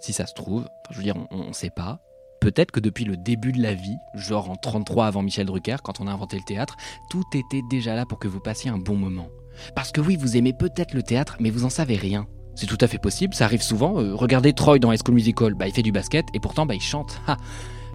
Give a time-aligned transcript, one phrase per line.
[0.00, 2.00] Si ça se trouve, je veux dire, on ne sait pas.
[2.40, 6.00] Peut-être que depuis le début de la vie, genre en 33 avant Michel Drucker, quand
[6.00, 6.76] on a inventé le théâtre,
[7.10, 9.28] tout était déjà là pour que vous passiez un bon moment.
[9.74, 12.26] Parce que oui, vous aimez peut-être le théâtre, mais vous en savez rien.
[12.54, 14.00] C'est tout à fait possible, ça arrive souvent.
[14.00, 16.74] Euh, regardez Troy dans High School Musical, bah, il fait du basket et pourtant bah,
[16.74, 17.20] il chante.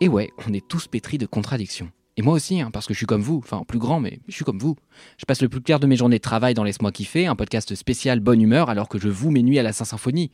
[0.00, 1.90] Et ouais, on est tous pétris de contradictions.
[2.18, 4.34] Et moi aussi, hein, parce que je suis comme vous, enfin plus grand, mais je
[4.34, 4.76] suis comme vous.
[5.18, 7.74] Je passe le plus clair de mes journées de travail dans Laisse-moi kiffer, un podcast
[7.74, 10.30] spécial bonne humeur alors que je vous mes nuits à la Saint-Symphonie.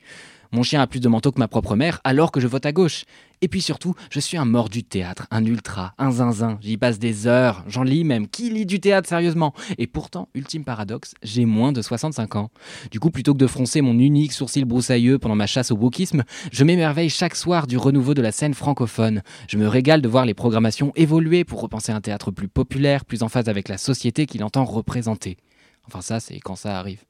[0.54, 2.72] Mon chien a plus de manteau que ma propre mère alors que je vote à
[2.72, 3.06] gauche.
[3.40, 6.58] Et puis surtout, je suis un mort du théâtre, un ultra, un zinzin.
[6.60, 8.28] J'y passe des heures, j'en lis même.
[8.28, 9.54] Qui lit du théâtre sérieusement?
[9.78, 12.50] Et pourtant, ultime paradoxe, j'ai moins de 65 ans.
[12.90, 16.22] Du coup, plutôt que de froncer mon unique sourcil broussailleux pendant ma chasse au wokisme,
[16.52, 19.22] je m'émerveille chaque soir du renouveau de la scène francophone.
[19.48, 23.22] Je me régale de voir les programmations évoluer pour repenser un théâtre plus populaire, plus
[23.22, 25.38] en phase avec la société qu'il entend représenter.
[25.86, 27.04] Enfin ça, c'est quand ça arrive.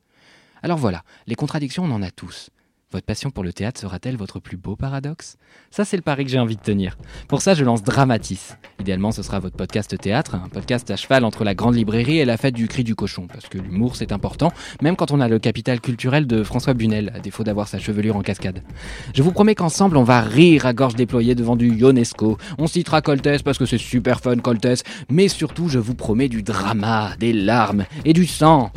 [0.62, 2.50] Alors voilà, les contradictions, on en a tous.
[2.92, 5.38] Votre passion pour le théâtre sera-t-elle votre plus beau paradoxe?
[5.70, 6.98] Ça, c'est le pari que j'ai envie de tenir.
[7.26, 8.58] Pour ça, je lance Dramatis.
[8.80, 12.26] Idéalement, ce sera votre podcast théâtre, un podcast à cheval entre la grande librairie et
[12.26, 15.28] la fête du cri du cochon, parce que l'humour, c'est important, même quand on a
[15.28, 18.62] le capital culturel de François Bunel, à défaut d'avoir sa chevelure en cascade.
[19.14, 22.36] Je vous promets qu'ensemble, on va rire à gorge déployée devant du Ionesco.
[22.58, 26.42] On citera Coltès parce que c'est super fun, Coltès, mais surtout, je vous promets du
[26.42, 28.70] drama, des larmes et du sang.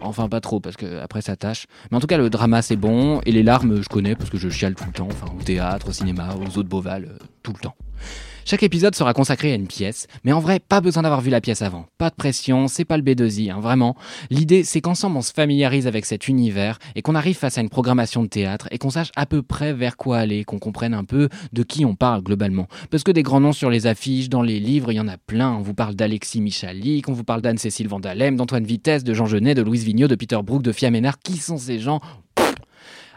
[0.00, 1.66] Enfin, pas trop, parce que après ça tâche.
[1.90, 4.38] Mais en tout cas, le drama c'est bon, et les larmes je connais parce que
[4.38, 7.52] je chiale tout le temps, enfin au théâtre, au cinéma, aux autres Beauval, euh, tout
[7.52, 7.74] le temps.
[8.44, 11.40] Chaque épisode sera consacré à une pièce, mais en vrai, pas besoin d'avoir vu la
[11.40, 11.86] pièce avant.
[11.96, 13.96] Pas de pression, c'est pas le B2I, hein, vraiment.
[14.30, 17.68] L'idée, c'est qu'ensemble on se familiarise avec cet univers et qu'on arrive face à une
[17.68, 21.04] programmation de théâtre et qu'on sache à peu près vers quoi aller, qu'on comprenne un
[21.04, 22.66] peu de qui on parle globalement.
[22.90, 25.18] Parce que des grands noms sur les affiches, dans les livres, il y en a
[25.18, 25.52] plein.
[25.52, 29.54] On vous parle d'Alexis Michalik, on vous parle d'Anne-Cécile Vandalem, d'Antoine Vitesse, de Jean Genet,
[29.54, 31.20] de Louise Vigneault, de Peter Brook, de Fiaménard.
[31.20, 32.00] Qui sont ces gens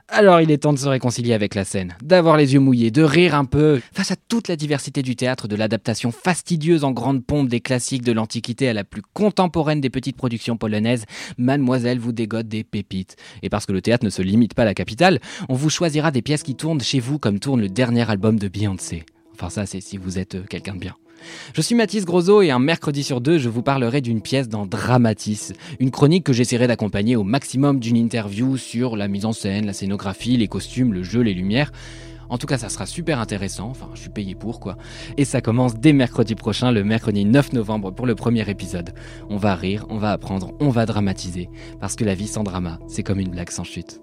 [0.07, 3.01] alors il est temps de se réconcilier avec la scène, d'avoir les yeux mouillés, de
[3.01, 3.81] rire un peu.
[3.91, 8.03] Face à toute la diversité du théâtre, de l'adaptation fastidieuse en grande pompe des classiques
[8.03, 11.05] de l'Antiquité à la plus contemporaine des petites productions polonaises,
[11.38, 13.15] Mademoiselle vous dégote des pépites.
[13.41, 16.11] Et parce que le théâtre ne se limite pas à la capitale, on vous choisira
[16.11, 19.05] des pièces qui tournent chez vous comme tourne le dernier album de Beyoncé.
[19.35, 20.96] Enfin ça c'est si vous êtes euh, quelqu'un de bien.
[21.53, 24.66] Je suis Mathis Grosot et un mercredi sur deux, je vous parlerai d'une pièce dans
[24.66, 29.66] Dramatis, une chronique que j'essaierai d'accompagner au maximum d'une interview sur la mise en scène,
[29.66, 31.72] la scénographie, les costumes, le jeu, les lumières.
[32.29, 33.69] En tout cas, ça sera super intéressant.
[33.69, 34.78] Enfin, je suis payé pour quoi.
[35.18, 38.94] Et ça commence dès mercredi prochain, le mercredi 9 novembre, pour le premier épisode.
[39.29, 41.50] On va rire, on va apprendre, on va dramatiser.
[41.79, 44.01] Parce que la vie sans drama, c'est comme une blague sans chute.